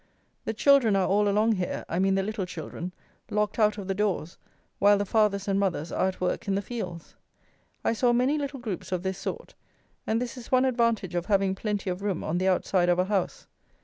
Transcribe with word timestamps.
The 0.45 0.53
children 0.55 0.95
are 0.95 1.05
all 1.07 1.29
along 1.29 1.57
here, 1.57 1.85
I 1.87 1.99
mean 1.99 2.15
the 2.15 2.23
little 2.23 2.47
children, 2.47 2.91
locked 3.29 3.59
out 3.59 3.77
of 3.77 3.87
the 3.87 3.93
doors, 3.93 4.39
while 4.79 4.97
the 4.97 5.05
fathers 5.05 5.47
and 5.47 5.59
mothers 5.59 5.91
are 5.91 6.07
at 6.07 6.19
work 6.19 6.47
in 6.47 6.55
the 6.55 6.61
fields. 6.63 7.13
I 7.83 7.93
saw 7.93 8.11
many 8.11 8.39
little 8.39 8.59
groups 8.59 8.91
of 8.91 9.03
this 9.03 9.19
sort; 9.19 9.53
and 10.07 10.19
this 10.19 10.37
is 10.37 10.51
one 10.51 10.65
advantage 10.65 11.13
of 11.13 11.27
having 11.27 11.53
plenty 11.53 11.91
of 11.91 12.01
room 12.01 12.23
on 12.23 12.39
the 12.39 12.47
outside 12.47 12.89
of 12.89 12.97
a 12.97 13.05
house. 13.05 13.45